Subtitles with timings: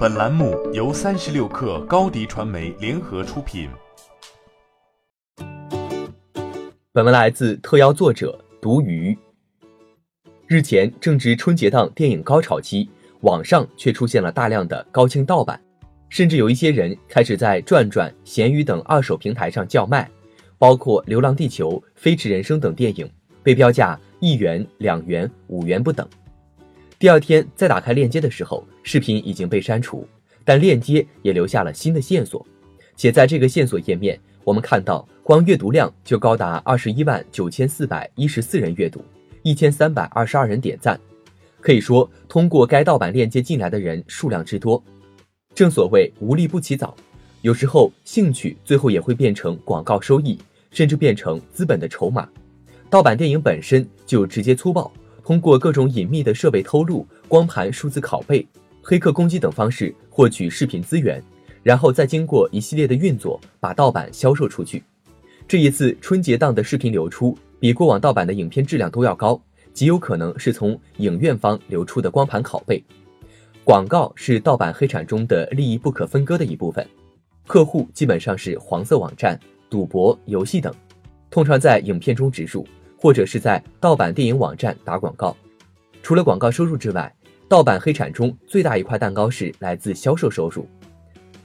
[0.00, 3.68] 本栏目由三十六氪高低传媒联合出品。
[6.90, 9.14] 本文来自特邀作者独鱼。
[10.46, 12.88] 日前正值春节档电影高潮期，
[13.20, 15.60] 网上却出现了大量的高清盗版，
[16.08, 20.10] 甚至有一些人开始在转转、闲鱼等二手平台上叫卖，
[20.56, 23.06] 包括《流浪地球》《飞驰人生》等电影
[23.42, 26.08] 被标价一元、两元、五元不等。
[27.00, 30.06] 第二天再打开链接的时候，视频已经被删除，
[30.44, 32.46] 但链接也留下了新的线索。
[32.94, 39.02] 且在这个线索页面，我们看到光阅读量就高达二十一万九千四百一十四人阅读，
[39.42, 41.00] 一千三百二十二人点赞。
[41.62, 44.82] 可以说，通过该盗版链接进来的人数量之多。
[45.54, 46.94] 正所谓无利不起早，
[47.40, 50.38] 有时候兴趣最后也会变成广告收益，
[50.70, 52.28] 甚至变成资本的筹码。
[52.90, 54.92] 盗版电影本身就直接粗暴。
[55.30, 58.44] 通过各种隐秘的设备偷录、光盘数字拷贝、
[58.82, 61.22] 黑客攻击等方式获取视频资源，
[61.62, 64.82] 然后再经过一系列的运作，把盗版销售出去。
[65.46, 69.40] 这一次春节档的视频流出，比过往盗版的影片质量都要高，
[69.72, 72.82] 极有可能是从影院方流出的光盘拷贝。
[73.62, 76.84] 广告是盗版黑产中的利益不可分割的一部分，
[77.46, 79.38] 客户基本上是黄色网站、
[79.70, 80.74] 赌博、游戏等，
[81.30, 82.66] 通常在影片中植入。
[83.00, 85.34] 或者是在盗版电影网站打广告，
[86.02, 87.10] 除了广告收入之外，
[87.48, 90.66] 盗版黑产中最大一块蛋糕是来自销售收入。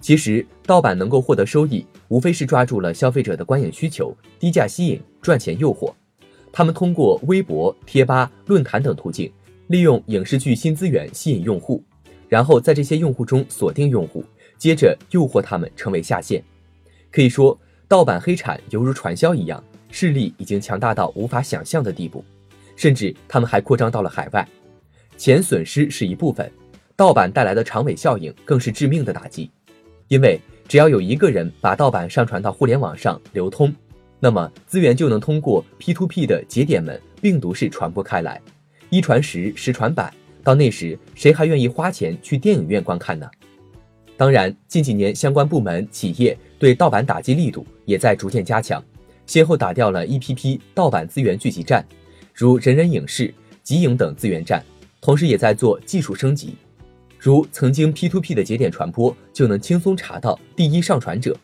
[0.00, 5.92] 其实，盗版能够获得收益，无非是抓住了消费者的观影需求，低价吸引，赚钱诱惑。
[6.50, 9.30] 他们通过微博、贴吧、论坛等途径，
[9.66, 11.84] 利用影视剧新资源吸引用户，
[12.28, 14.24] 然后在这些用户中锁定用户，
[14.56, 16.42] 接着诱惑他们成为下线。
[17.10, 17.56] 可以说，
[17.86, 19.62] 盗版黑产犹如传销一样。
[19.92, 22.24] 势力已经强大到无法想象的地步，
[22.74, 24.44] 甚至他们还扩张到了海外。
[25.16, 26.50] 钱损失是一部分，
[26.96, 29.48] 盗版带来的长尾效应更是致命的打击。
[30.08, 33.72] 因为只要有一个人把盗版上传到互联网上流通，
[34.18, 38.40] 那么资源就能通过 P2P 的节点们病毒式传播开来，
[38.90, 40.12] 一传十，十传百。
[40.42, 43.30] 到那时，谁还愿意花钱去电影院观看呢？
[44.16, 48.82] 当然，近几年相关部门企业对盗版打击力度也在逐渐加强。
[49.32, 51.82] 先后打掉了一批批盗版资源聚集站，
[52.34, 53.32] 如人人影视、
[53.62, 54.62] 极影等资源站，
[55.00, 56.54] 同时也在做技术升级，
[57.18, 61.34] 如曾经 P2P 的节点传播就能轻松查到第一上传者。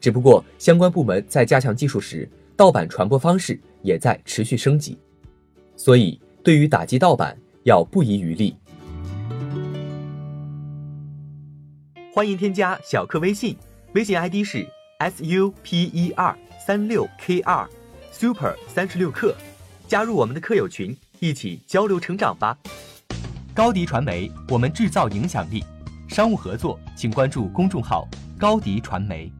[0.00, 4.96] 只不过相关部门在加强技术时，盗版传播方式也在持续升级，
[5.74, 8.54] 所以对于打击盗版要不遗余力。
[12.12, 13.56] 欢迎添加小课微信，
[13.94, 14.64] 微信 ID 是
[15.16, 16.43] super。
[16.66, 17.68] 三六 K 二
[18.10, 19.36] ，Super 三十六课，
[19.86, 22.56] 加入我们的课友群，一起交流成长吧。
[23.52, 25.62] 高迪传媒，我们制造影响力。
[26.08, 28.08] 商务合作，请关注公众号
[28.38, 29.30] 高迪传媒。